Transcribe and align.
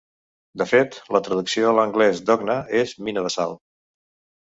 De 0.61 0.65
fet, 0.69 0.97
la 1.17 1.21
traducció 1.27 1.69
a 1.69 1.75
l'anglès 1.81 2.25
d'Ocna 2.31 2.59
és 2.83 2.99
"mina 3.07 3.29
de 3.31 3.37
sal". 3.39 3.59